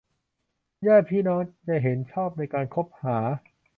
[0.87, 3.17] ญาติพี่น้องจะเห็นชอบในการคบหา